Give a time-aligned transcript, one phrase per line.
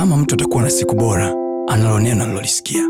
[0.00, 1.34] kama mtu atakuwa na siku bora
[1.68, 2.82] analo neno alilolisikia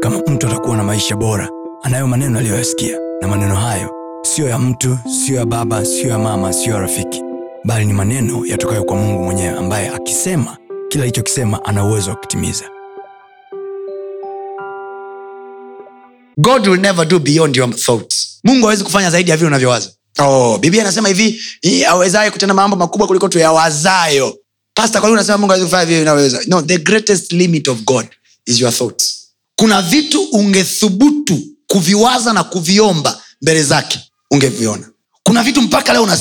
[0.00, 1.48] kama mtu atakuwa na maisha bora
[1.82, 2.98] anayo maneno aliyoyasikia.
[3.22, 3.90] Na maneno hayo
[4.22, 7.22] siyo ya mtu siyo ya baba siyo ya mama siyo ya rafiki.
[7.64, 10.56] Bali ni maneno yatokayo kwa mungu mwenyewe ambaye akisema
[10.88, 12.64] kila alichokisema ana uwezo wa kutimiza.
[16.38, 18.40] God will never do beyond your thoughts.
[18.44, 19.90] Mungu hawezi kufanya zaidi ya vile unavyowaza.
[20.18, 21.40] Oh, biblia anasema hivi
[21.88, 24.36] awezaye kutenda mambo makubwa kuliko tuyawazayo
[24.76, 28.06] pasta kwa unasema mungu hawezi kufanya vile unavyoweza no the greatest limit of god
[28.46, 29.16] is your thoughts.
[29.56, 33.98] Kuna vitu ungethubutu kuviwaza na kuviomba mbele zake
[34.30, 34.88] ungeviona.
[35.22, 36.18] Kuna vitu mpaka leo una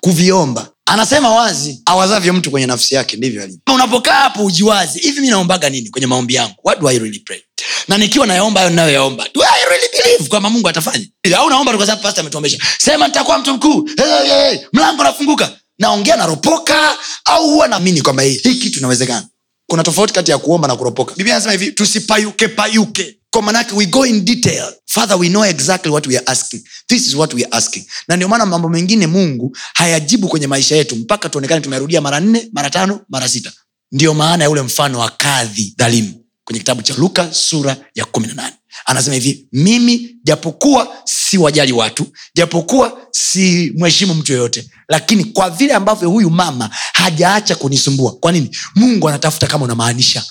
[0.00, 0.68] kuviomba.
[0.86, 5.90] Anasema wazi awazavyo mtu kwenye nafsi yake ndivyo unapokaa hapo ujiwazi hivi mi naombaga nini
[5.90, 6.54] kwenye maombi yangu?
[6.64, 7.40] What do I really pray?
[7.88, 9.24] Na nikiwa nayaomba hayo ninayoyaomba
[9.70, 11.06] really kwamba mungu atafanya?
[11.36, 12.58] Au naomba tu pastor ametuombesha.
[12.78, 13.88] Sema nitakuwa mtu mkuu.
[13.96, 14.58] Hey, hey, hey.
[14.72, 15.52] mlango unafunguka.
[15.78, 19.28] Naongea naropoka au huwa naamini kwamba hii kitu inawezekana.
[19.66, 21.14] Kuna tofauti kati ya kuomba na kuropoka.
[21.14, 23.18] Biblia anasema hivi tusipayuke payuke.
[23.30, 24.72] Kwa manake we go in detail.
[24.86, 26.62] Father we know exactly what we are asking.
[26.88, 27.84] This is what we are asking.
[28.08, 32.48] Na ndio maana mambo mengine mungu hayajibu kwenye maisha yetu mpaka tuonekane tumerudia mara nne
[32.52, 33.52] mara tano mara sita.
[33.92, 38.26] Ndio maana ya ule mfano wa kadhi dhalimu kwenye kitabu cha luka sura ya kumi
[38.26, 38.54] na nane
[38.86, 45.72] anasema hivi mimi japokuwa si wajali watu japokuwa si mheshimu mtu yoyote lakini kwa vile
[45.74, 48.56] ambavyo huyu mama hajaacha kunisumbua kwa nini?
[48.74, 50.24] Mungu anatafuta kama unamaanisha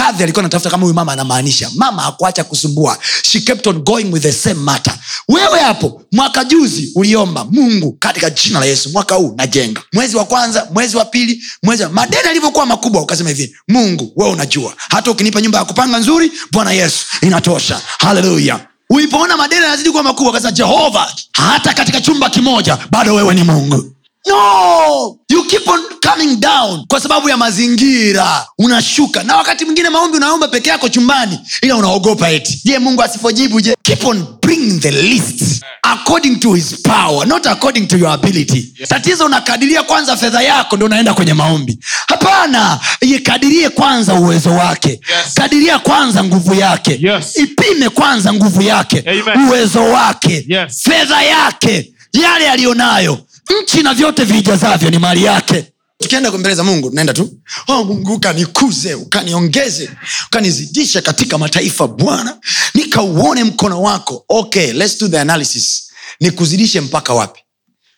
[0.00, 1.70] kadhi alikuwa anatafuta kama huyu mama anamaanisha.
[1.74, 2.98] Mama hakuacha kusumbua.
[3.22, 4.94] She kept on going with the same matter.
[5.28, 9.82] Wewe hapo mwaka juzi uliomba mungu katika jina la yesu mwaka huu najenga.
[9.92, 11.88] Mwezi wa kwanza mwezi wa pili mwezi wa...
[11.88, 16.72] madeni alivyokuwa makubwa ukasema hivi mungu wewe unajua hata ukinipa nyumba ya kupanga nzuri bwana
[16.72, 17.80] yesu inatosha.
[17.98, 23.42] Haleluya ulipoona madeni anazidi kuwa makubwa ukasema jehova hata katika chumba kimoja bado wewe ni
[23.44, 23.92] mungu.
[24.28, 28.46] No you keep on coming down kwa sababu ya mazingira.
[28.58, 29.22] Unashuka.
[29.22, 32.60] Na wakati mwingine maombi unaomba peke yako chumbani ila unaogopa eti.
[32.64, 33.76] Je mungu asipojibu je?
[33.82, 38.72] Keep on bring the list according to his power not according to your ability.
[38.88, 41.78] Tatizo unakadiria kwanza fedha yako ndo unaenda kwenye maombi.
[42.08, 44.88] Hapana ikadirie kwanza uwezo wake.
[44.88, 45.34] Yes.
[45.34, 46.98] kadiria kwanza nguvu yake.
[47.02, 47.36] Yes.
[47.38, 49.04] ipime kwanza nguvu yake.
[49.06, 49.48] Amen.
[49.48, 50.44] uwezo wake.
[50.48, 50.80] Yes.
[50.82, 51.92] fedha yake.
[52.12, 53.18] Yale aliyonayo
[53.62, 55.72] nchi na vyote viijazavyo ni mali yake.
[55.98, 57.30] Tukienda mbele mungu tunaenda tu.
[57.68, 59.90] Oh, mungu ukanikuze ukaniongeze
[60.26, 62.38] ukanizidisha katika mataifa bwana
[62.74, 64.24] nikauone mkono wako.
[64.28, 65.90] Okay let's do the analysis.
[66.20, 67.40] Nikuzidishe mpaka wapi?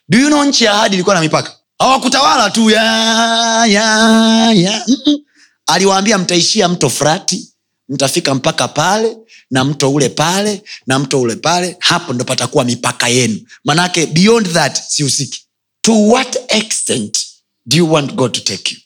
[0.08, 1.52] Do you know nchi ya ahadi ilikuwa na mipaka?
[1.78, 2.82] Hawakutawala tu ya,
[3.66, 4.86] ya, ya.
[5.66, 7.48] Aliwaambia mtaishia mto frati
[7.88, 9.16] mtafika mpaka pale
[9.50, 11.76] na mto ule pale na mto ule pale.
[11.78, 13.40] Hapo ndo patakuwa mipaka yenu.
[13.64, 15.41] Manake beyond that sihusiki
[15.82, 17.18] to what extent
[17.66, 18.78] do you want god to take you?